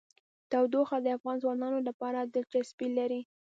تودوخه 0.51 0.97
د 1.01 1.07
افغان 1.17 1.37
ځوانانو 1.43 1.79
لپاره 1.87 2.19
دلچسپي 2.33 2.87
لري. 2.97 3.21